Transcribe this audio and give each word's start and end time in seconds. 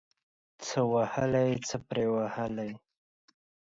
څه 0.65 0.79
وهلي، 0.93 1.49
څه 1.67 1.77
پري 1.87 2.05
وهلي. 2.15 2.71